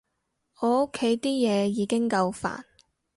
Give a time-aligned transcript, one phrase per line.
[0.61, 2.63] 我屋企啲嘢已經夠煩